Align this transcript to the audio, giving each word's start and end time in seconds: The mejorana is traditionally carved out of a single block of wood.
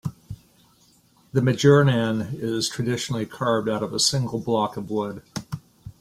The 1.31 1.41
mejorana 1.41 2.33
is 2.33 2.67
traditionally 2.67 3.27
carved 3.27 3.69
out 3.69 3.83
of 3.83 3.93
a 3.93 3.99
single 3.99 4.39
block 4.39 4.75
of 4.75 4.89
wood. 4.89 5.21